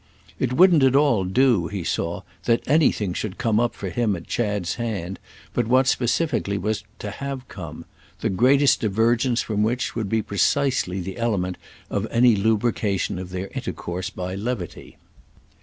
[0.39, 4.25] It wouldn't at all do, he saw, that anything should come up for him at
[4.25, 5.19] Chad's hand
[5.53, 7.85] but what specifically was to have come;
[8.21, 11.55] the greatest divergence from which would be precisely the element
[11.91, 14.97] of any lubrication of their intercourse by levity.